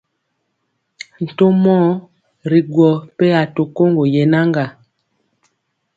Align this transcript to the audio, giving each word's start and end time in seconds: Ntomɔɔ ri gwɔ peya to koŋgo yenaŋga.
Ntomɔɔ 1.23 1.85
ri 2.49 2.59
gwɔ 2.71 2.89
peya 3.17 3.41
to 3.55 3.61
koŋgo 3.75 4.03
yenaŋga. 4.13 4.65